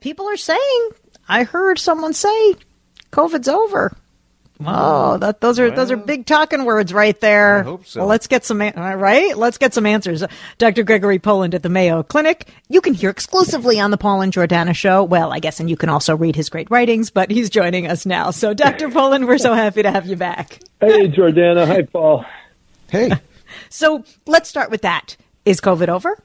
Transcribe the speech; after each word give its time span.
People 0.00 0.26
are 0.28 0.36
saying, 0.36 0.88
I 1.28 1.44
heard 1.44 1.78
someone 1.78 2.14
say, 2.14 2.54
COVID's 3.12 3.48
over. 3.48 3.96
Oh, 4.66 5.18
that 5.18 5.40
those 5.40 5.60
are 5.60 5.70
those 5.70 5.92
are 5.92 5.96
big 5.96 6.26
talking 6.26 6.64
words 6.64 6.92
right 6.92 7.18
there. 7.20 7.60
I 7.60 7.62
hope 7.62 7.86
so. 7.86 8.00
Well, 8.00 8.08
let's 8.08 8.26
get 8.26 8.44
some 8.44 8.60
an- 8.60 8.76
all 8.76 8.96
right. 8.96 9.38
Let's 9.38 9.56
get 9.56 9.72
some 9.72 9.86
answers. 9.86 10.24
Dr. 10.58 10.82
Gregory 10.82 11.20
Poland 11.20 11.54
at 11.54 11.62
the 11.62 11.68
Mayo 11.68 12.02
Clinic. 12.02 12.48
You 12.68 12.80
can 12.80 12.92
hear 12.92 13.08
exclusively 13.08 13.78
on 13.78 13.92
the 13.92 13.96
Paul 13.96 14.20
and 14.20 14.32
Jordana 14.32 14.74
show. 14.74 15.04
Well, 15.04 15.32
I 15.32 15.38
guess, 15.38 15.60
and 15.60 15.70
you 15.70 15.76
can 15.76 15.88
also 15.88 16.16
read 16.16 16.34
his 16.34 16.48
great 16.48 16.68
writings. 16.72 17.08
But 17.08 17.30
he's 17.30 17.50
joining 17.50 17.86
us 17.86 18.04
now. 18.04 18.32
So, 18.32 18.52
Dr. 18.52 18.88
Poland, 18.90 19.28
we're 19.28 19.38
so 19.38 19.54
happy 19.54 19.82
to 19.84 19.92
have 19.92 20.06
you 20.06 20.16
back. 20.16 20.58
Hey, 20.80 21.06
Jordana. 21.08 21.64
Hi, 21.64 21.82
Paul. 21.82 22.24
Hey, 22.90 23.12
So, 23.70 24.02
let's 24.26 24.48
start 24.48 24.72
with 24.72 24.82
that. 24.82 25.16
Is 25.44 25.60
COVID 25.60 25.88
over? 25.88 26.18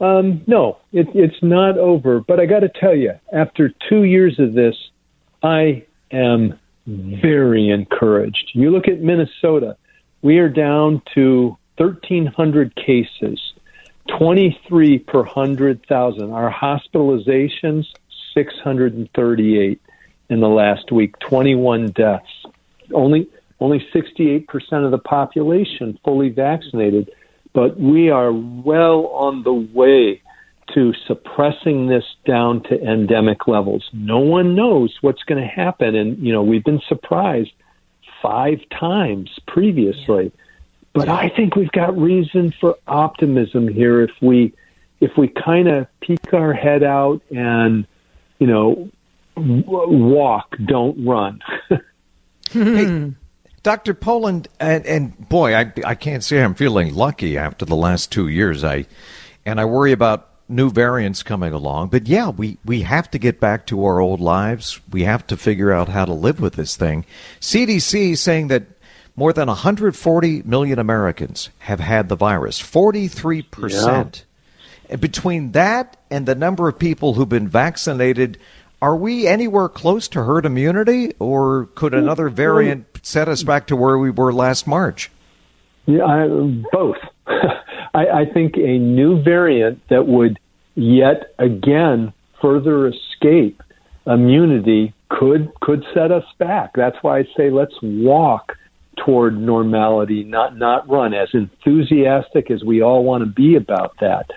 Um, 0.00 0.42
no, 0.46 0.78
it, 0.92 1.08
it's 1.14 1.42
not 1.42 1.76
over. 1.78 2.20
But 2.20 2.40
I 2.40 2.46
got 2.46 2.60
to 2.60 2.68
tell 2.68 2.94
you, 2.94 3.12
after 3.32 3.72
two 3.88 4.04
years 4.04 4.38
of 4.38 4.54
this, 4.54 4.74
I 5.42 5.84
am 6.10 6.58
very 6.86 7.70
encouraged. 7.70 8.50
You 8.54 8.70
look 8.70 8.88
at 8.88 9.00
Minnesota, 9.00 9.76
we 10.22 10.38
are 10.38 10.48
down 10.48 11.02
to 11.14 11.56
1,300 11.76 12.74
cases, 12.76 13.40
23 14.18 14.98
per 15.00 15.22
100,000. 15.22 16.30
Our 16.30 16.52
hospitalizations, 16.52 17.86
638 18.34 19.80
in 20.30 20.40
the 20.40 20.48
last 20.48 20.92
week, 20.92 21.18
21 21.18 21.90
deaths. 21.90 22.26
Only 22.92 23.28
only 23.60 23.86
68% 23.94 24.46
of 24.84 24.90
the 24.90 24.98
population 24.98 25.98
fully 26.02 26.30
vaccinated, 26.30 27.10
but 27.52 27.78
we 27.78 28.10
are 28.10 28.32
well 28.32 29.06
on 29.08 29.42
the 29.42 29.52
way 29.52 30.22
to 30.74 30.94
suppressing 31.06 31.88
this 31.88 32.04
down 32.24 32.62
to 32.62 32.80
endemic 32.80 33.48
levels. 33.48 33.88
No 33.92 34.20
one 34.20 34.54
knows 34.54 34.96
what's 35.00 35.22
going 35.24 35.40
to 35.40 35.48
happen 35.48 35.94
and 35.94 36.18
you 36.18 36.32
know, 36.32 36.42
we've 36.42 36.64
been 36.64 36.80
surprised 36.88 37.52
five 38.22 38.60
times 38.78 39.30
previously. 39.46 40.32
But 40.92 41.08
I 41.08 41.28
think 41.28 41.54
we've 41.54 41.70
got 41.70 41.96
reason 41.96 42.52
for 42.60 42.76
optimism 42.86 43.68
here 43.68 44.02
if 44.02 44.10
we 44.20 44.52
if 45.00 45.16
we 45.16 45.28
kind 45.28 45.68
of 45.68 45.86
peek 46.00 46.34
our 46.34 46.52
head 46.52 46.82
out 46.82 47.22
and 47.30 47.86
you 48.38 48.46
know 48.46 48.90
w- 49.36 49.64
walk, 49.66 50.56
don't 50.64 51.06
run. 51.06 51.40
hey, 52.50 53.12
Dr. 53.62 53.94
Poland, 53.94 54.48
and, 54.58 54.86
and 54.86 55.28
boy, 55.28 55.54
I, 55.54 55.72
I 55.84 55.94
can't 55.94 56.24
say 56.24 56.42
I'm 56.42 56.54
feeling 56.54 56.94
lucky 56.94 57.36
after 57.36 57.64
the 57.64 57.76
last 57.76 58.10
two 58.10 58.28
years. 58.28 58.64
I 58.64 58.86
and 59.44 59.60
I 59.60 59.64
worry 59.64 59.92
about 59.92 60.28
new 60.48 60.70
variants 60.70 61.22
coming 61.22 61.52
along. 61.52 61.88
But 61.88 62.08
yeah, 62.08 62.28
we, 62.28 62.58
we 62.64 62.82
have 62.82 63.10
to 63.12 63.18
get 63.18 63.40
back 63.40 63.66
to 63.66 63.84
our 63.84 64.00
old 64.00 64.20
lives. 64.20 64.80
We 64.90 65.04
have 65.04 65.26
to 65.28 65.36
figure 65.36 65.72
out 65.72 65.88
how 65.88 66.04
to 66.04 66.12
live 66.12 66.40
with 66.40 66.54
this 66.54 66.76
thing. 66.76 67.06
CDC 67.40 68.18
saying 68.18 68.48
that 68.48 68.64
more 69.16 69.32
than 69.32 69.48
140 69.48 70.42
million 70.42 70.78
Americans 70.78 71.50
have 71.60 71.80
had 71.80 72.08
the 72.08 72.16
virus. 72.16 72.58
43 72.58 73.42
percent. 73.42 74.24
And 74.88 75.00
between 75.00 75.52
that 75.52 75.98
and 76.10 76.26
the 76.26 76.34
number 76.34 76.68
of 76.68 76.78
people 76.78 77.14
who've 77.14 77.28
been 77.28 77.46
vaccinated, 77.46 78.38
are 78.82 78.96
we 78.96 79.26
anywhere 79.26 79.68
close 79.68 80.08
to 80.08 80.24
herd 80.24 80.46
immunity, 80.46 81.12
or 81.18 81.66
could 81.74 81.94
another 81.94 82.28
variant 82.28 82.86
set 83.02 83.28
us 83.28 83.42
back 83.42 83.66
to 83.66 83.76
where 83.76 83.98
we 83.98 84.10
were 84.10 84.32
last 84.32 84.66
March? 84.66 85.10
Yeah, 85.86 86.04
I, 86.04 86.28
both. 86.72 86.96
I, 87.26 88.06
I 88.06 88.24
think 88.32 88.56
a 88.56 88.78
new 88.78 89.22
variant 89.22 89.82
that 89.88 90.06
would 90.06 90.38
yet 90.74 91.34
again 91.38 92.12
further 92.40 92.88
escape 92.88 93.62
immunity 94.06 94.94
could 95.08 95.52
could 95.60 95.84
set 95.92 96.10
us 96.10 96.24
back. 96.38 96.72
That's 96.74 96.96
why 97.02 97.18
I 97.18 97.24
say 97.36 97.50
let's 97.50 97.74
walk 97.82 98.56
toward 99.04 99.38
normality, 99.38 100.24
not 100.24 100.56
not 100.56 100.88
run. 100.88 101.12
As 101.14 101.28
enthusiastic 101.34 102.50
as 102.50 102.64
we 102.64 102.82
all 102.82 103.04
want 103.04 103.24
to 103.24 103.30
be 103.30 103.56
about 103.56 103.96
that, 104.00 104.30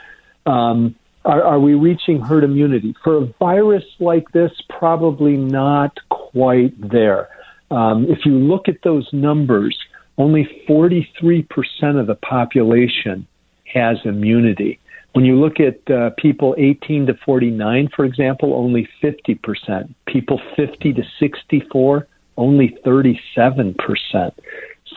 um, 0.49 0.95
are, 1.25 1.43
are 1.43 1.59
we 1.59 1.73
reaching 1.73 2.19
herd 2.19 2.43
immunity 2.43 2.95
for 3.03 3.17
a 3.17 3.25
virus 3.39 3.83
like 3.99 4.29
this? 4.31 4.51
Probably 4.69 5.37
not 5.37 5.97
quite 6.09 6.73
there. 6.91 7.29
Um, 7.71 8.05
if 8.09 8.25
you 8.25 8.33
look 8.33 8.67
at 8.67 8.81
those 8.83 9.07
numbers, 9.13 9.77
only 10.17 10.47
43% 10.67 11.47
of 11.99 12.07
the 12.07 12.15
population 12.15 13.25
has 13.73 13.97
immunity. 14.05 14.79
When 15.13 15.25
you 15.25 15.39
look 15.39 15.59
at 15.59 15.89
uh, 15.91 16.11
people 16.17 16.55
18 16.57 17.07
to 17.07 17.13
49, 17.25 17.89
for 17.95 18.05
example, 18.05 18.53
only 18.53 18.87
50%. 19.01 19.93
People 20.07 20.41
50 20.55 20.93
to 20.93 21.03
64, 21.19 22.07
only 22.37 22.77
37%. 22.85 23.75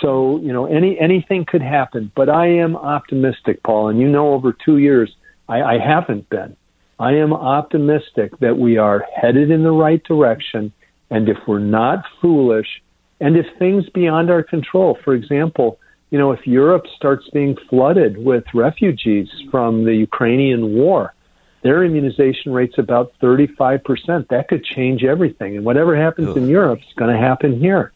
So, 0.00 0.40
you 0.40 0.52
know, 0.52 0.66
any 0.66 0.98
anything 0.98 1.46
could 1.46 1.62
happen, 1.62 2.12
but 2.14 2.28
I 2.28 2.46
am 2.48 2.76
optimistic, 2.76 3.62
Paul, 3.62 3.88
and 3.88 3.98
you 3.98 4.08
know 4.08 4.34
over 4.34 4.52
2 4.52 4.78
years 4.78 5.14
I, 5.48 5.62
I 5.62 5.78
haven't 5.78 6.28
been. 6.28 6.56
I 6.98 7.12
am 7.12 7.32
optimistic 7.32 8.38
that 8.40 8.58
we 8.58 8.78
are 8.78 9.04
headed 9.14 9.50
in 9.50 9.62
the 9.62 9.70
right 9.72 10.02
direction 10.02 10.72
and 11.10 11.28
if 11.28 11.36
we're 11.46 11.58
not 11.58 12.04
foolish 12.20 12.82
and 13.20 13.36
if 13.36 13.46
things 13.58 13.88
beyond 13.90 14.30
our 14.30 14.42
control, 14.42 14.98
for 15.04 15.14
example, 15.14 15.78
you 16.10 16.18
know, 16.18 16.32
if 16.32 16.46
Europe 16.46 16.84
starts 16.96 17.28
being 17.30 17.56
flooded 17.68 18.16
with 18.18 18.44
refugees 18.54 19.28
from 19.50 19.84
the 19.84 19.94
Ukrainian 19.94 20.74
war, 20.74 21.14
their 21.62 21.82
immunization 21.82 22.52
rate's 22.52 22.78
about 22.78 23.12
35%. 23.20 24.28
That 24.28 24.48
could 24.48 24.64
change 24.64 25.02
everything. 25.02 25.56
And 25.56 25.64
whatever 25.64 25.96
happens 25.96 26.36
in 26.36 26.48
Europe 26.48 26.80
is 26.80 26.94
going 26.96 27.12
to 27.12 27.18
happen 27.18 27.58
here. 27.58 27.92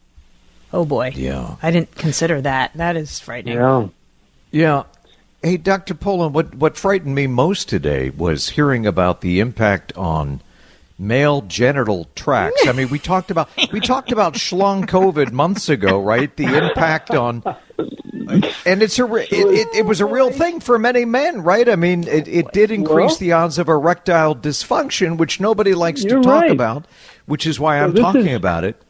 Oh 0.72 0.84
boy. 0.84 1.12
Yeah. 1.14 1.56
I 1.62 1.70
didn't 1.70 1.94
consider 1.94 2.40
that. 2.40 2.72
That 2.74 2.96
is 2.96 3.20
frightening. 3.20 3.56
Yeah. 3.56 3.88
Yeah. 4.50 4.82
Hey, 5.42 5.56
Dr. 5.56 5.94
Poland, 5.94 6.34
what, 6.34 6.54
what 6.54 6.76
frightened 6.76 7.14
me 7.14 7.26
most 7.26 7.68
today 7.68 8.10
was 8.10 8.50
hearing 8.50 8.86
about 8.86 9.22
the 9.22 9.40
impact 9.40 9.96
on 9.96 10.42
male 10.98 11.40
genital 11.40 12.08
tracts. 12.14 12.66
I 12.68 12.72
mean, 12.72 12.90
we 12.90 12.98
talked 12.98 13.30
about 13.30 13.48
we 13.72 13.80
talked 13.80 14.12
about 14.12 14.34
schlong 14.34 14.84
COVID 14.84 15.32
months 15.32 15.70
ago, 15.70 15.98
right? 15.98 16.34
The 16.36 16.44
impact 16.44 17.10
on, 17.12 17.42
and 18.66 18.82
it's 18.82 18.98
a 18.98 19.14
it, 19.14 19.28
it, 19.32 19.68
it 19.76 19.86
was 19.86 20.02
a 20.02 20.06
real 20.06 20.30
thing 20.30 20.60
for 20.60 20.78
many 20.78 21.06
men, 21.06 21.42
right? 21.42 21.70
I 21.70 21.76
mean, 21.76 22.06
it, 22.06 22.28
it 22.28 22.52
did 22.52 22.70
increase 22.70 23.12
Well- 23.12 23.16
the 23.16 23.32
odds 23.32 23.58
of 23.58 23.68
erectile 23.70 24.36
dysfunction, 24.36 25.16
which 25.16 25.40
nobody 25.40 25.72
likes 25.72 26.02
to 26.02 26.20
talk 26.20 26.42
right. 26.42 26.50
about, 26.50 26.84
which 27.24 27.46
is 27.46 27.58
why 27.58 27.80
I'm 27.80 27.94
talking 27.94 28.26
is- 28.28 28.36
about 28.36 28.64
it. 28.64 28.80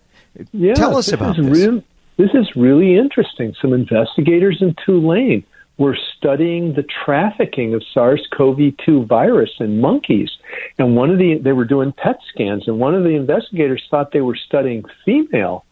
Yeah, 0.53 0.75
Tell 0.75 0.97
us 0.97 1.13
about 1.13 1.37
this. 1.37 1.47
Real, 1.47 1.83
this 2.17 2.31
is 2.35 2.57
really 2.57 2.97
interesting. 2.97 3.55
Some 3.61 3.73
investigators 3.73 4.59
in 4.61 4.75
Tulane 4.85 5.45
were 5.81 5.97
studying 6.17 6.75
the 6.75 6.85
trafficking 7.05 7.73
of 7.73 7.83
SARS-CoV-2 7.95 9.07
virus 9.07 9.51
in 9.61 9.81
monkeys, 9.81 10.31
and 10.79 10.95
one 10.95 11.09
of 11.11 11.17
the 11.17 11.39
they 11.39 11.55
were 11.55 11.65
doing 11.65 11.91
PET 11.93 12.19
scans, 12.29 12.69
and 12.69 12.79
one 12.79 12.95
of 12.95 13.03
the 13.03 13.17
investigators 13.17 13.83
thought 13.91 14.13
they 14.13 14.21
were 14.21 14.37
studying 14.37 14.85
female 15.07 15.65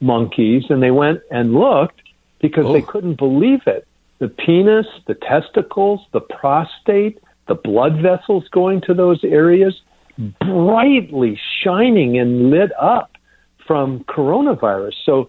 monkeys, 0.00 0.62
and 0.70 0.80
they 0.80 0.92
went 0.92 1.20
and 1.32 1.52
looked 1.52 2.00
because 2.40 2.66
they 2.72 2.82
Oh. 2.82 2.92
couldn't 2.92 3.18
believe 3.18 3.66
it. 3.66 3.84
The 4.20 4.28
penis, 4.28 4.86
the 5.06 5.14
testicles, 5.16 6.00
the 6.12 6.20
prostate, 6.20 7.18
the 7.48 7.56
blood 7.56 7.96
vessels 7.96 8.46
going 8.50 8.82
to 8.82 8.94
those 8.94 9.22
areas 9.24 9.74
brightly 10.40 11.38
shining 11.62 12.18
and 12.18 12.50
lit 12.50 12.70
up 12.80 13.10
from 13.66 14.04
coronavirus. 14.04 14.94
So, 15.04 15.28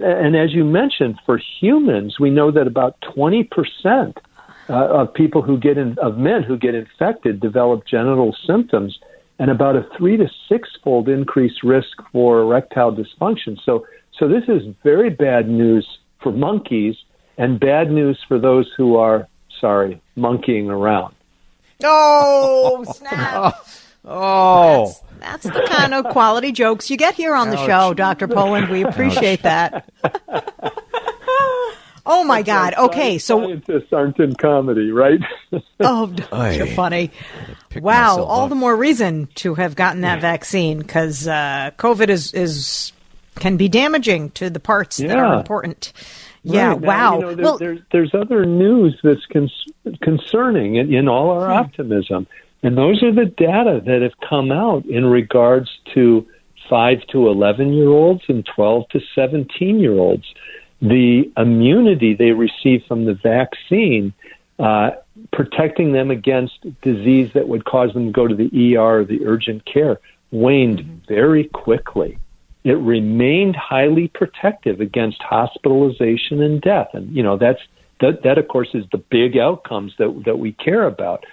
and 0.00 0.36
as 0.36 0.52
you 0.52 0.64
mentioned, 0.64 1.18
for 1.24 1.40
humans, 1.60 2.18
we 2.18 2.30
know 2.30 2.50
that 2.50 2.66
about 2.66 3.00
20% 3.16 4.16
uh, 4.68 4.72
of 4.72 5.14
people 5.14 5.42
who 5.42 5.58
get 5.58 5.78
in, 5.78 5.98
of 5.98 6.18
men 6.18 6.42
who 6.42 6.56
get 6.56 6.74
infected 6.74 7.40
develop 7.40 7.86
genital 7.86 8.36
symptoms 8.46 8.98
and 9.38 9.50
about 9.50 9.76
a 9.76 9.88
three 9.96 10.16
to 10.16 10.28
six 10.48 10.68
fold 10.82 11.08
increased 11.08 11.62
risk 11.62 12.02
for 12.12 12.40
erectile 12.40 12.94
dysfunction. 12.94 13.56
So, 13.64 13.86
so 14.18 14.28
this 14.28 14.44
is 14.48 14.62
very 14.82 15.10
bad 15.10 15.48
news 15.48 15.86
for 16.22 16.32
monkeys 16.32 16.96
and 17.36 17.60
bad 17.60 17.90
news 17.90 18.18
for 18.26 18.38
those 18.38 18.70
who 18.76 18.96
are, 18.96 19.28
sorry, 19.60 20.02
monkeying 20.16 20.68
around. 20.68 21.14
Oh, 21.82 22.84
snap. 22.96 23.54
Oh. 24.10 24.86
That's, 24.86 25.02
that's 25.20 25.44
the 25.44 25.66
kind 25.70 25.94
of 25.94 26.06
quality 26.06 26.52
jokes 26.52 26.90
you 26.90 26.96
get 26.96 27.14
here 27.14 27.34
on 27.34 27.50
the 27.50 27.56
show, 27.66 27.94
Dr. 27.94 28.28
Poland. 28.28 28.68
We 28.68 28.82
appreciate 28.84 29.42
that. 29.42 29.88
oh, 32.06 32.24
my 32.24 32.42
God. 32.42 32.74
Okay, 32.74 33.18
so. 33.18 33.40
Scientists 33.40 33.92
aren't 33.92 34.18
in 34.18 34.34
comedy, 34.34 34.90
right? 34.90 35.20
Oh, 35.80 36.12
you're 36.52 36.66
funny. 36.66 37.10
Wow, 37.76 38.22
all 38.22 38.42
up. 38.44 38.48
the 38.50 38.54
more 38.56 38.76
reason 38.76 39.28
to 39.36 39.54
have 39.54 39.76
gotten 39.76 40.02
that 40.02 40.20
vaccine 40.20 40.78
because 40.78 41.26
uh, 41.28 41.70
COVID 41.78 42.08
is, 42.08 42.34
is 42.34 42.92
can 43.36 43.56
be 43.56 43.68
damaging 43.68 44.30
to 44.32 44.50
the 44.50 44.58
parts 44.60 44.96
that 44.98 45.16
are 45.16 45.38
important. 45.38 45.92
Yeah, 46.42 46.70
Right. 46.72 46.80
Now, 46.80 46.86
wow. 46.86 47.14
you 47.14 47.20
know, 47.22 47.34
there, 47.34 47.44
well, 47.44 47.58
there's 47.58 47.80
there's 47.92 48.14
other 48.14 48.44
news 48.44 48.98
that's 49.02 49.24
cons- 49.32 49.66
concerning 50.02 50.74
in, 50.76 50.92
in 50.92 51.08
all 51.08 51.30
our 51.30 51.46
Hmm. 51.46 51.52
optimism, 51.66 52.26
and 52.62 52.76
those 52.76 53.02
are 53.02 53.12
the 53.12 53.26
data 53.26 53.80
that 53.86 54.02
have 54.02 54.28
come 54.28 54.50
out 54.50 54.84
in 54.86 55.04
regards 55.04 55.68
to 55.94 56.26
five 56.68 56.98
to 57.12 57.28
eleven 57.28 57.72
year 57.72 57.88
olds 57.88 58.22
and 58.28 58.46
twelve 58.54 58.88
to 58.90 59.00
seventeen 59.14 59.78
year 59.78 59.94
olds. 59.94 60.24
The 60.80 61.30
immunity 61.36 62.14
they 62.14 62.30
receive 62.32 62.84
from 62.86 63.04
the 63.04 63.14
vaccine, 63.14 64.12
uh, 64.58 64.90
protecting 65.32 65.92
them 65.92 66.10
against 66.10 66.54
disease 66.82 67.30
that 67.34 67.48
would 67.48 67.64
cause 67.64 67.92
them 67.94 68.06
to 68.06 68.12
go 68.12 68.28
to 68.28 68.34
the 68.34 68.76
ER 68.76 69.00
or 69.00 69.04
the 69.04 69.26
urgent 69.26 69.64
care, 69.64 69.98
waned 70.30 71.02
very 71.08 71.44
quickly 71.44 72.18
it 72.64 72.74
remained 72.74 73.56
highly 73.56 74.08
protective 74.08 74.80
against 74.80 75.22
hospitalization 75.22 76.42
and 76.42 76.60
death. 76.60 76.88
And 76.92 77.14
you 77.14 77.22
know 77.22 77.38
that's 77.38 77.60
that 78.00 78.22
that 78.24 78.38
of 78.38 78.48
course 78.48 78.68
is 78.74 78.84
the 78.92 78.98
big 78.98 79.38
outcomes 79.38 79.94
that 79.98 80.22
that 80.26 80.38
we 80.38 80.52
care 80.52 80.84
about. 80.84 81.24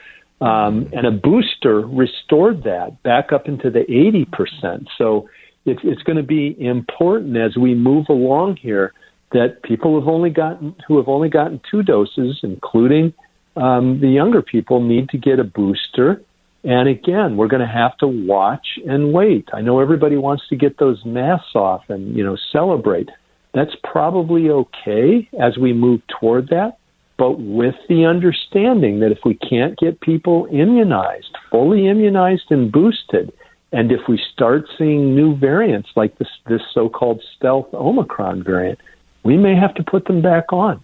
Um, 0.41 0.89
and 0.91 1.07
a 1.07 1.11
booster 1.11 1.79
restored 1.81 2.63
that 2.63 3.01
back 3.03 3.31
up 3.31 3.47
into 3.47 3.69
the 3.69 3.81
eighty 3.81 4.25
percent. 4.25 4.89
So 4.97 5.29
it's 5.65 5.79
it's 5.83 6.03
going 6.03 6.17
to 6.17 6.23
be 6.23 6.55
important 6.59 7.37
as 7.37 7.55
we 7.55 7.73
move 7.73 8.07
along 8.09 8.57
here 8.57 8.93
that 9.31 9.63
people 9.63 9.99
have 9.99 10.07
only 10.07 10.29
gotten 10.29 10.75
who 10.87 10.97
have 10.97 11.07
only 11.07 11.29
gotten 11.29 11.61
two 11.71 11.83
doses, 11.83 12.39
including 12.43 13.13
um, 13.55 13.99
the 14.01 14.09
younger 14.09 14.41
people, 14.41 14.81
need 14.81 15.09
to 15.09 15.17
get 15.17 15.39
a 15.39 15.43
booster. 15.43 16.21
And 16.65 16.89
again, 16.89 17.37
we're 17.37 17.47
going 17.47 17.61
to 17.61 17.67
have 17.67 17.95
to 17.99 18.07
watch 18.07 18.67
and 18.87 19.13
wait. 19.13 19.47
I 19.53 19.61
know 19.61 19.79
everybody 19.79 20.17
wants 20.17 20.43
to 20.49 20.55
get 20.55 20.79
those 20.79 20.99
masks 21.05 21.55
off 21.55 21.83
and, 21.89 22.15
you 22.15 22.23
know, 22.23 22.35
celebrate. 22.51 23.09
That's 23.53 23.75
probably 23.83 24.49
okay 24.49 25.29
as 25.39 25.57
we 25.59 25.73
move 25.73 26.01
toward 26.19 26.49
that, 26.49 26.79
but 27.17 27.39
with 27.39 27.75
the 27.87 28.05
understanding 28.05 28.99
that 28.99 29.11
if 29.11 29.19
we 29.23 29.35
can't 29.35 29.77
get 29.77 30.01
people 30.01 30.47
immunized, 30.51 31.35
fully 31.49 31.87
immunized 31.87 32.51
and 32.51 32.71
boosted, 32.71 33.31
and 33.71 33.91
if 33.91 34.01
we 34.07 34.19
start 34.33 34.65
seeing 34.77 35.15
new 35.15 35.35
variants 35.35 35.89
like 35.95 36.17
this, 36.17 36.27
this 36.47 36.61
so-called 36.73 37.21
stealth 37.35 37.73
Omicron 37.73 38.43
variant, 38.43 38.79
we 39.23 39.37
may 39.37 39.55
have 39.55 39.73
to 39.75 39.83
put 39.83 40.05
them 40.05 40.21
back 40.21 40.51
on. 40.51 40.83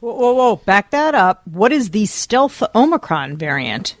whoa, 0.00 0.14
whoa, 0.14 0.32
whoa, 0.34 0.56
back 0.56 0.90
that 0.90 1.14
up. 1.14 1.46
What 1.46 1.72
is 1.72 1.90
the 1.90 2.06
stealth 2.06 2.62
Omicron 2.74 3.36
variant? 3.36 3.96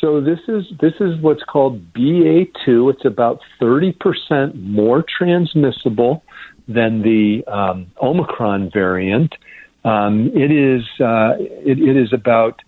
So 0.00 0.20
this 0.20 0.40
is 0.48 0.64
this 0.80 0.94
is 0.98 1.20
what's 1.20 1.44
called 1.44 1.92
BA2. 1.92 2.92
It's 2.92 3.04
about 3.04 3.40
30% 3.60 4.60
more 4.60 5.04
transmissible 5.16 6.24
than 6.66 7.02
the 7.02 7.44
um, 7.46 7.86
Omicron 8.02 8.70
variant. 8.72 9.32
Um, 9.84 10.30
it 10.34 10.50
is 10.50 10.82
uh, 11.00 11.34
it, 11.38 11.78
it 11.78 11.96
is 11.96 12.12
about 12.12 12.60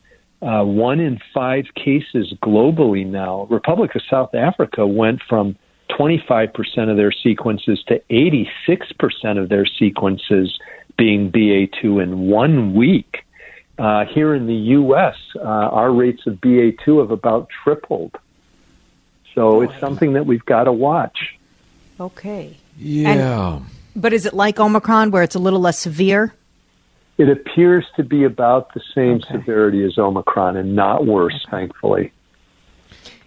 uh, 0.43 0.65
one 0.65 1.01
in 1.01 1.21
five 1.33 1.65
cases 1.75 2.35
globally 2.43 3.07
now. 3.07 3.47
Republic 3.51 3.95
of 3.95 4.03
South 4.11 4.35
Africa 4.35 4.87
went 4.87 5.23
from 5.29 5.57
25% 5.91 6.91
of 6.91 6.97
their 6.97 7.13
sequences 7.13 7.83
to 7.87 8.01
86% 8.11 9.41
of 9.41 9.49
their 9.49 9.65
sequences 9.67 10.59
being 10.97 11.31
BA2 11.31 12.03
in 12.03 12.29
one 12.29 12.75
week. 12.75 13.25
Uh, 13.79 14.05
here 14.05 14.35
in 14.35 14.47
the 14.47 14.55
U.S., 14.55 15.17
uh, 15.37 15.41
our 15.41 15.93
rates 15.93 16.27
of 16.27 16.35
BA2 16.35 17.01
have 17.01 17.11
about 17.11 17.49
tripled. 17.65 18.17
So 19.35 19.63
it's 19.63 19.79
something 19.81 20.13
that 20.13 20.27
we've 20.27 20.45
got 20.45 20.65
to 20.65 20.73
watch. 20.73 21.37
Okay. 21.99 22.57
Yeah. 22.79 23.61
But 23.97 24.13
is 24.13 24.27
it 24.27 24.35
like 24.35 24.61
Omicron 24.61 25.11
where 25.11 25.25
it's 25.25 25.35
a 25.35 25.41
little 25.41 25.59
less 25.59 25.79
severe? 25.79 26.35
It 27.17 27.29
appears 27.29 27.85
to 27.97 28.03
be 28.03 28.25
about 28.25 28.75
the 28.75 28.81
same 28.95 29.17
Okay. 29.17 29.33
severity 29.33 29.85
as 29.85 29.97
Omicron 29.99 30.57
and 30.57 30.75
not 30.75 31.07
worse, 31.07 31.47
thankfully. 31.51 32.13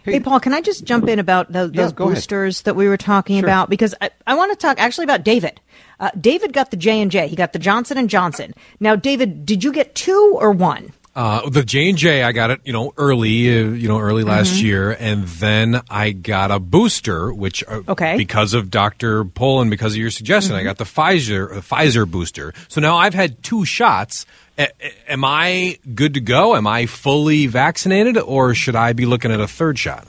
Hey, 0.03 0.21
Paul, 0.21 0.39
can 0.39 0.53
I 0.53 0.61
just 0.61 0.85
jump 0.85 1.09
in 1.09 1.19
about 1.19 1.51
the, 1.51 1.59
Yeah, 1.73 1.83
those 1.83 1.91
ahead. 1.91 1.95
boosters 1.97 2.61
that 2.61 2.77
we 2.77 2.87
were 2.87 2.95
talking 2.95 3.39
Sure. 3.39 3.45
about? 3.47 3.69
Because 3.69 3.93
I, 4.01 4.09
I 4.25 4.35
want 4.35 4.51
to 4.51 4.57
talk 4.57 4.79
actually 4.79 5.03
about 5.03 5.23
David. 5.25 5.59
Uh, 5.99 6.09
David 6.19 6.53
got 6.53 6.71
the 6.71 6.77
J 6.77 7.01
and 7.01 7.11
J. 7.11 7.27
He 7.27 7.35
got 7.35 7.51
the 7.51 7.59
Johnson 7.59 7.97
and 7.97 8.09
Johnson. 8.09 8.53
Now, 8.79 8.95
David, 8.95 9.45
did 9.45 9.65
you 9.65 9.73
get 9.73 9.95
two 9.95 10.37
or 10.39 10.51
one? 10.51 10.93
Uh, 11.17 11.49
the 11.49 11.63
J 11.63 11.89
and 11.89 11.97
J, 11.97 12.21
I 12.21 12.31
got 12.31 12.51
it, 12.51 12.61
you 12.63 12.71
know, 12.71 12.93
early, 12.95 13.49
uh, 13.49 13.69
you 13.71 13.87
know, 13.87 13.99
early 13.99 14.23
last 14.23 14.53
Mm-hmm. 14.53 14.65
year, 14.67 14.91
and 14.99 15.23
then 15.23 15.81
I 15.89 16.11
got 16.11 16.51
a 16.51 16.59
booster, 16.59 17.33
which 17.33 17.63
uh, 17.67 17.81
Okay. 17.87 18.09
Mm-hmm. 18.09 18.17
because 18.17 18.53
of 18.53 18.69
Doctor 18.69 19.25
Poland, 19.25 19.71
because 19.71 19.93
of 19.93 19.97
your 19.97 20.11
suggestion, 20.11 20.55
I 20.55 20.61
got 20.61 20.77
the 20.77 20.83
Pfizer 20.83 21.57
uh, 21.57 21.61
Pfizer 21.61 22.09
booster. 22.09 22.53
So 22.67 22.81
now 22.81 22.97
I've 22.97 23.15
had 23.15 23.41
two 23.41 23.65
shots. 23.65 24.27
A- 24.59 24.67
a- 24.79 25.11
am 25.11 25.25
I 25.25 25.79
good 25.95 26.13
to 26.13 26.21
go? 26.21 26.55
Am 26.55 26.67
I 26.67 26.85
fully 26.85 27.47
vaccinated, 27.47 28.15
or 28.19 28.53
should 28.53 28.75
I 28.75 28.93
be 28.93 29.07
looking 29.07 29.31
at 29.31 29.39
a 29.39 29.47
third 29.47 29.79
shot? 29.79 30.07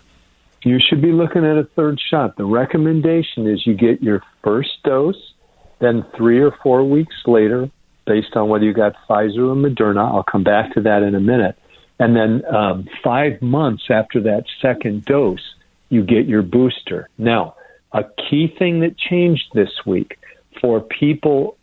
You 0.63 0.79
should 0.91 1.01
be 1.01 1.13
looking 1.13 1.43
at 1.47 1.57
a 1.57 1.65
third 1.75 1.99
shot. 2.11 2.37
The 2.37 2.45
recommendation 2.45 3.47
is 3.47 3.63
you 3.65 3.73
get 3.75 4.03
your 4.03 4.23
first 4.45 4.71
dose, 4.85 5.33
then 5.81 6.05
three 6.19 6.41
or 6.41 6.53
four 6.63 6.85
weeks 6.87 7.15
later, 7.27 7.71
based 8.09 8.35
on 8.35 8.49
whether 8.49 8.65
you 8.65 8.73
got 8.73 8.95
Pfizer 9.09 9.51
or 9.51 9.55
Moderna. 9.55 10.13
I'll 10.13 10.25
come 10.25 10.43
back 10.43 10.73
to 10.75 10.81
that 10.81 11.03
in 11.03 11.15
a 11.15 11.21
minute. 11.21 11.57
And 12.01 12.17
then 12.17 12.43
um, 12.53 12.89
five 13.05 13.41
months 13.43 13.85
after 13.91 14.21
that 14.23 14.45
second 14.63 15.05
dose, 15.05 15.55
you 15.91 16.03
get 16.03 16.27
your 16.27 16.43
booster. 16.43 17.09
Now, 17.19 17.55
a 17.93 18.05
key 18.29 18.53
thing 18.59 18.81
that 18.81 18.97
changed 18.99 19.45
this 19.55 19.71
week 19.87 20.19
for 20.61 20.81
people 20.81 21.57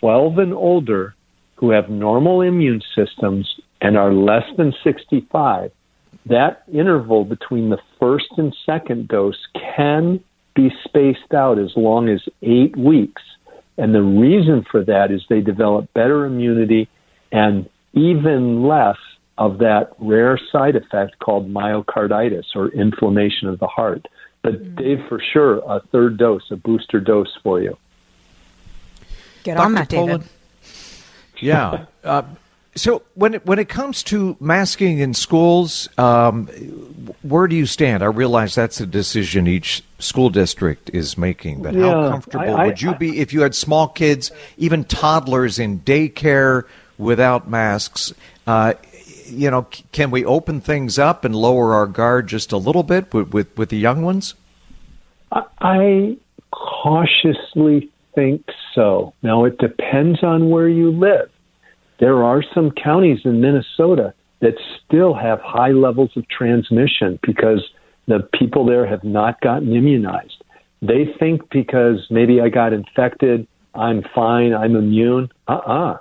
12 0.00 0.38
and 0.38 0.54
older 0.54 1.14
who 1.56 1.70
have 1.70 1.88
normal 1.88 2.40
immune 2.40 2.82
systems 2.94 3.60
and 3.80 3.96
are 3.96 4.12
less 4.12 4.44
than 4.56 4.72
65, 4.82 5.70
that 6.26 6.62
interval 6.72 7.24
between 7.24 7.70
the 7.70 7.78
first 8.00 8.26
and 8.36 8.54
second 8.64 9.08
dose 9.08 9.38
can 9.76 10.20
be 10.54 10.70
spaced 10.84 11.34
out 11.34 11.58
as 11.58 11.72
long 11.76 12.08
as 12.08 12.20
eight 12.42 12.76
weeks. 12.76 13.22
And 13.76 13.94
the 13.94 14.02
reason 14.02 14.64
for 14.70 14.84
that 14.84 15.10
is 15.10 15.22
they 15.28 15.40
develop 15.40 15.92
better 15.94 16.26
immunity 16.26 16.88
and 17.32 17.68
even 17.92 18.66
less 18.66 18.98
of 19.36 19.58
that 19.58 19.92
rare 19.98 20.38
side 20.52 20.76
effect 20.76 21.18
called 21.18 21.52
myocarditis 21.52 22.44
or 22.54 22.68
inflammation 22.68 23.48
of 23.48 23.58
the 23.58 23.66
heart. 23.66 24.06
But 24.42 24.76
Dave, 24.76 25.00
for 25.08 25.20
sure, 25.32 25.58
a 25.66 25.80
third 25.90 26.18
dose, 26.18 26.42
a 26.50 26.56
booster 26.56 27.00
dose 27.00 27.34
for 27.42 27.60
you. 27.60 27.76
Get 29.42 29.56
on 29.56 29.74
that, 29.74 29.88
David. 29.88 30.06
Poland? 30.06 30.28
Yeah. 31.38 31.86
Uh, 32.04 32.22
so 32.76 33.02
when 33.14 33.34
it, 33.34 33.46
when 33.46 33.58
it 33.58 33.68
comes 33.68 34.02
to 34.04 34.36
masking 34.40 34.98
in 34.98 35.14
schools, 35.14 35.88
um, 35.98 36.46
where 37.22 37.46
do 37.46 37.54
you 37.56 37.66
stand? 37.66 38.02
I 38.02 38.06
realize 38.06 38.54
that's 38.54 38.80
a 38.80 38.86
decision 38.86 39.46
each 39.46 39.82
school 39.98 40.28
district 40.30 40.90
is 40.92 41.16
making, 41.16 41.62
but 41.62 41.74
how 41.74 42.10
comfortable 42.10 42.56
I- 42.56 42.62
I- 42.62 42.66
would 42.66 42.82
you 42.82 42.94
be 42.96 43.20
if 43.20 43.32
you 43.32 43.42
had 43.42 43.54
small 43.54 43.88
kids, 43.88 44.30
even 44.58 44.84
toddlers 44.84 45.58
in 45.58 45.80
daycare 45.80 46.64
without 46.98 47.48
masks? 47.48 48.12
Uh, 48.46 48.74
you 49.26 49.50
know, 49.50 49.66
c- 49.72 49.84
can 49.92 50.10
we 50.10 50.24
open 50.24 50.60
things 50.60 50.98
up 50.98 51.24
and 51.24 51.34
lower 51.34 51.74
our 51.74 51.86
guard 51.86 52.26
just 52.26 52.52
a 52.52 52.56
little 52.58 52.82
bit 52.82 53.12
with 53.14 53.32
with, 53.32 53.56
with 53.56 53.68
the 53.68 53.78
young 53.78 54.02
ones? 54.02 54.34
I- 55.32 55.44
I 55.60 56.16
cautiously 56.50 57.88
think 58.14 58.44
so. 58.74 59.12
Now, 59.22 59.44
it 59.44 59.58
depends 59.58 60.22
on 60.22 60.50
where 60.50 60.68
you 60.68 60.90
live. 60.90 61.30
There 62.00 62.24
are 62.24 62.42
some 62.54 62.70
counties 62.72 63.20
in 63.24 63.40
Minnesota 63.40 64.14
that 64.40 64.54
still 64.84 65.14
have 65.14 65.40
high 65.40 65.70
levels 65.70 66.10
of 66.16 66.28
transmission 66.28 67.18
because 67.22 67.62
The 68.06 68.28
people 68.38 68.66
there 68.66 68.86
have 68.86 69.02
not 69.02 69.40
gotten 69.40 69.74
immunized. 69.74 70.44
They 70.82 71.06
think 71.18 71.48
because 71.50 72.06
maybe 72.10 72.40
I 72.40 72.50
got 72.50 72.74
infected, 72.74 73.46
I'm 73.74 74.02
fine, 74.14 74.52
I'm 74.54 74.76
immune. 74.76 75.30
Uh 75.48 75.52
uh-uh. 75.52 75.92
uh 75.92 75.98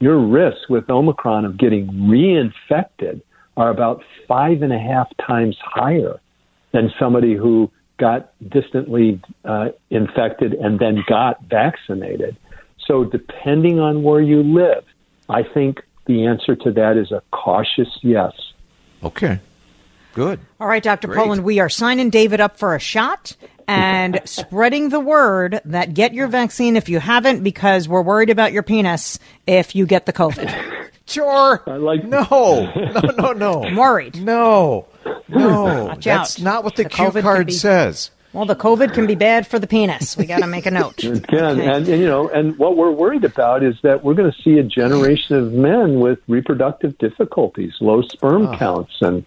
Your 0.00 0.18
risks 0.18 0.68
with 0.68 0.90
Omicron 0.90 1.44
of 1.44 1.56
getting 1.56 1.86
reinfected 1.86 3.22
are 3.56 3.70
about 3.70 4.02
five 4.26 4.62
and 4.62 4.72
a 4.72 4.78
half 4.78 5.08
times 5.24 5.56
higher 5.62 6.20
than 6.72 6.92
somebody 6.98 7.36
who 7.36 7.70
got 7.98 8.32
distantly 8.50 9.20
uh, 9.44 9.68
infected 9.90 10.52
and 10.52 10.78
then 10.78 11.04
got 11.08 11.40
vaccinated. 11.48 12.36
So, 12.86 13.04
depending 13.04 13.80
on 13.80 14.02
where 14.02 14.20
you 14.20 14.42
live, 14.42 14.84
I 15.28 15.42
think 15.42 15.82
the 16.06 16.26
answer 16.26 16.54
to 16.56 16.70
that 16.72 16.96
is 16.96 17.10
a 17.12 17.22
cautious 17.32 17.88
yes. 18.02 18.32
Okay. 19.02 19.40
Good. 20.14 20.40
All 20.60 20.68
right, 20.68 20.82
Dr. 20.82 21.08
Great. 21.08 21.18
Poland, 21.18 21.44
we 21.44 21.58
are 21.60 21.68
signing 21.68 22.10
David 22.10 22.40
up 22.40 22.56
for 22.58 22.74
a 22.74 22.80
shot 22.80 23.36
and 23.68 24.20
spreading 24.24 24.88
the 24.88 25.00
word 25.00 25.60
that 25.66 25.92
get 25.94 26.14
your 26.14 26.28
vaccine 26.28 26.76
if 26.76 26.88
you 26.88 27.00
haven't, 27.00 27.42
because 27.42 27.88
we're 27.88 28.02
worried 28.02 28.30
about 28.30 28.52
your 28.52 28.62
penis 28.62 29.18
if 29.46 29.74
you 29.74 29.84
get 29.86 30.06
the 30.06 30.12
COVID. 30.12 30.72
Sure. 31.08 31.62
I 31.68 31.76
like 31.76 32.02
no, 32.02 32.24
no, 32.74 33.00
no, 33.16 33.32
no. 33.32 33.62
I'm 33.62 33.76
worried. 33.76 34.20
No, 34.20 34.86
no. 35.28 35.84
Watch 35.84 36.04
That's 36.04 36.40
out. 36.40 36.42
not 36.42 36.64
what 36.64 36.74
the, 36.74 36.82
The 36.82 36.88
cue 36.88 37.04
COVID 37.04 37.22
card 37.22 37.46
be- 37.46 37.52
says. 37.52 38.10
Well, 38.36 38.44
the 38.44 38.54
COVID 38.54 38.92
can 38.92 39.06
be 39.06 39.14
bad 39.14 39.46
for 39.46 39.58
the 39.58 39.66
penis. 39.66 40.14
We 40.14 40.26
got 40.26 40.40
to 40.40 40.46
make 40.46 40.66
a 40.66 40.70
note. 40.70 41.02
It 41.02 41.26
can, 41.26 41.38
Okay. 41.38 41.66
and, 41.66 41.88
and 41.88 41.88
you 41.88 42.04
know, 42.06 42.28
and 42.28 42.58
what 42.58 42.76
we're 42.76 42.90
worried 42.90 43.24
about 43.24 43.62
is 43.62 43.76
that 43.82 44.04
we're 44.04 44.12
going 44.12 44.30
to 44.30 44.42
see 44.42 44.58
a 44.58 44.62
generation 44.62 45.36
of 45.36 45.54
men 45.54 46.00
with 46.00 46.18
reproductive 46.28 46.98
difficulties, 46.98 47.72
low 47.80 48.02
sperm 48.02 48.54
counts, 48.58 48.92
and 49.00 49.24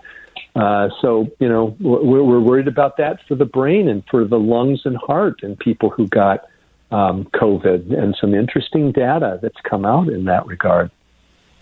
uh, 0.56 0.90
so 1.02 1.28
you 1.40 1.50
know, 1.50 1.76
we're, 1.80 2.22
we're 2.22 2.40
worried 2.40 2.68
about 2.68 2.98
that 2.98 3.18
for 3.28 3.34
the 3.34 3.46
brain 3.46 3.90
and 3.90 4.04
for 4.12 4.26
the 4.26 4.38
lungs 4.38 4.82
and 4.86 4.96
heart 4.96 5.42
and 5.42 5.58
people 5.58 5.90
who 5.90 6.08
got 6.08 6.46
um, 6.92 7.26
COVID, 7.34 7.92
and 7.98 8.16
some 8.22 8.36
interesting 8.36 8.92
data 8.92 9.40
that's 9.42 9.60
come 9.68 9.86
out 9.86 10.08
in 10.10 10.26
that 10.26 10.46
regard. 10.46 10.92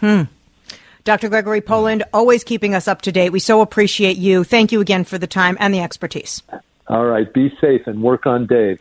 Hmm. 0.02 0.24
Dr. 1.06 1.30
Gregory 1.30 1.62
Poland, 1.62 2.04
always 2.12 2.44
keeping 2.44 2.76
us 2.76 2.90
up 2.90 3.04
to 3.04 3.14
date. 3.14 3.30
We 3.30 3.40
so 3.40 3.62
appreciate 3.62 4.18
you. 4.18 4.44
Thank 4.44 4.74
you 4.74 4.82
again 4.82 5.06
for 5.06 5.18
the 5.18 5.28
time 5.28 5.56
and 5.62 5.74
the 5.74 5.80
expertise. 5.80 6.44
All 6.90 7.06
right, 7.06 7.32
be 7.34 7.54
safe 7.60 7.86
and 7.86 8.02
work 8.02 8.26
on 8.26 8.48
Dave. 8.48 8.80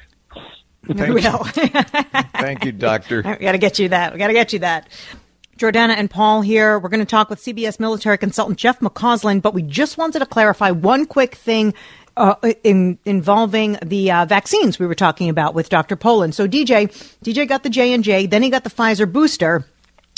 we 0.87 1.11
will. 1.11 1.45
Thank 1.45 2.65
you, 2.65 2.73
doctor. 2.73 3.17
we 3.17 3.45
got 3.45 3.53
to 3.53 3.59
get 3.59 3.79
you 3.79 3.89
that. 3.89 4.13
We 4.13 4.19
got 4.19 4.29
to 4.29 4.33
get 4.33 4.53
you 4.53 4.61
that. 4.61 4.89
Jordana 5.59 5.97
and 5.97 6.11
Paul 6.11 6.43
here. 6.43 6.79
We're 6.79 6.91
going 6.91 7.01
to 7.01 7.07
talk 7.07 7.31
with 7.31 7.41
CBS 7.41 7.81
military 7.81 8.19
consultant 8.19 8.59
Jeff 8.59 8.79
McCausland, 8.81 9.43
but 9.43 9.55
we 9.55 9.63
just 9.63 9.97
wanted 9.99 10.21
to 10.21 10.27
clarify 10.27 10.71
one 10.71 11.07
quick 11.07 11.35
thing 11.35 11.75
uh, 12.17 12.35
in, 12.63 12.99
involving 13.05 13.79
the 13.85 14.11
uh, 14.11 14.25
vaccines 14.27 14.79
we 14.79 14.87
were 14.87 14.95
talking 14.95 15.29
about 15.29 15.55
with 15.55 15.69
Dr. 15.69 15.97
Poland. 15.97 16.35
So 16.35 16.47
DJ, 16.47 16.89
DJ 17.25 17.49
got 17.49 17.63
the 17.63 17.71
J 17.71 17.93
and 17.93 18.05
J, 18.05 18.27
then 18.27 18.43
he 18.43 18.51
got 18.51 18.65
the 18.65 18.71
Pfizer 18.71 19.11
booster, 19.11 19.65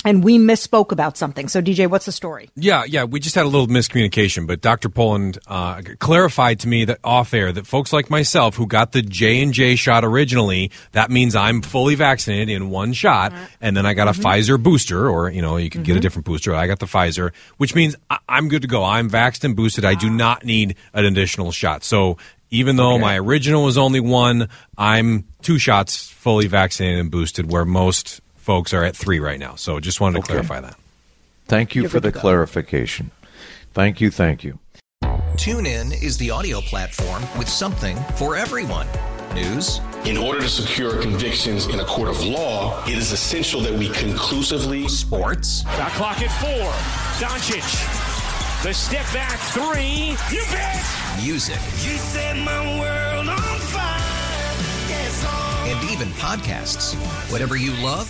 and 0.05 0.23
we 0.23 0.37
misspoke 0.37 0.91
about 0.91 1.17
something. 1.17 1.47
So 1.49 1.61
DJ, 1.61 1.87
what's 1.89 2.05
the 2.05 2.11
story? 2.11 2.49
Yeah, 2.55 2.85
yeah, 2.85 3.03
we 3.03 3.19
just 3.19 3.35
had 3.35 3.45
a 3.45 3.49
little 3.49 3.67
miscommunication, 3.67 4.47
but 4.47 4.61
Dr. 4.61 4.87
Poland 4.89 5.39
uh, 5.47 5.81
clarified 5.99 6.61
to 6.61 6.67
me 6.67 6.85
that 6.85 6.99
off 7.03 7.33
air 7.33 7.51
that 7.51 7.67
folks 7.67 7.91
like 7.91 8.09
myself 8.09 8.55
who 8.55 8.65
got 8.65 8.93
the 8.93 9.01
J 9.01 9.41
and 9.43 9.53
J 9.53 9.75
shot 9.75 10.05
originally, 10.05 10.71
that 10.93 11.11
means 11.11 11.35
I'm 11.35 11.61
fully 11.61 11.95
vaccinated 11.95 12.49
in 12.49 12.69
one 12.69 12.93
shot, 12.93 13.33
and 13.59 13.75
then 13.75 13.85
I 13.85 13.93
got 13.93 14.07
a 14.07 14.11
Pfizer 14.11 14.61
booster, 14.61 15.09
or 15.09 15.29
you 15.29 15.41
know, 15.41 15.57
you 15.57 15.69
can 15.69 15.83
get 15.83 15.97
a 15.97 15.99
different 15.99 16.25
booster. 16.25 16.55
I 16.55 16.67
got 16.67 16.79
the 16.79 16.85
Pfizer, 16.85 17.33
which 17.57 17.75
means 17.75 17.95
I- 18.09 18.19
I'm 18.29 18.47
good 18.47 18.61
to 18.61 18.67
go. 18.67 18.83
I'm 18.83 19.09
vaxxed 19.09 19.43
and 19.43 19.55
boosted. 19.55 19.83
I 19.85 19.95
do 19.95 20.09
not 20.09 20.45
need 20.45 20.75
an 20.93 21.05
additional 21.05 21.51
shot. 21.51 21.83
So. 21.83 22.17
Even 22.51 22.77
though 22.77 22.97
my 22.97 23.15
original 23.19 23.63
was 23.63 23.77
only 23.77 23.99
one, 23.99 24.49
I'm 24.75 25.25
two 25.43 25.59
shots 25.59 26.09
fully 26.09 26.47
vaccinated 26.47 26.99
and 26.99 27.11
boosted, 27.11 27.51
where 27.51 27.63
most 27.63 28.21
folks 28.49 28.73
are 28.73 28.83
at 28.83 28.95
three 28.95 29.19
right 29.19 29.37
now. 29.39 29.53
So 29.53 29.79
just 29.79 30.01
wanted 30.01 30.21
to 30.21 30.25
clarify 30.25 30.59
that. 30.59 30.75
Thank 31.45 31.75
you 31.75 31.83
You're 31.83 31.91
for 31.91 31.99
the 31.99 32.11
clarification. 32.11 33.11
Thank 33.75 34.01
you, 34.01 34.09
thank 34.09 34.43
you. 34.43 34.57
TuneIn 35.35 36.01
is 36.01 36.17
the 36.17 36.31
audio 36.31 36.59
platform 36.61 37.21
with 37.37 37.47
something 37.47 37.95
for 38.15 38.35
everyone. 38.35 38.87
News, 39.35 39.81
In 40.05 40.17
order 40.17 40.39
to 40.41 40.49
secure 40.49 40.99
convictions 40.99 41.67
in 41.67 41.79
a 41.79 41.85
court 41.85 42.09
of 42.09 42.23
law, 42.23 42.83
it 42.87 42.97
is 42.97 43.11
essential 43.11 43.61
that 43.61 43.73
we 43.77 43.89
conclusively 43.89 44.87
sports, 44.87 45.61
Shot 45.61 45.91
clock 45.91 46.19
at 46.19 46.31
four. 46.41 46.71
Doncic. 47.21 48.63
The 48.63 48.73
step 48.73 49.05
back 49.13 49.37
three. 49.53 50.17
You 50.35 50.43
bet. 50.49 50.83
music, 51.23 51.59
You 51.85 51.95
set 51.99 52.35
my 52.37 52.79
world 52.79 53.29
on 53.29 53.59
fire. 53.59 53.99
Yes, 54.89 55.23
and 55.67 55.89
even 55.91 56.07
podcasts. 56.13 56.95
Whatever 57.31 57.55
you 57.55 57.73
love, 57.85 58.09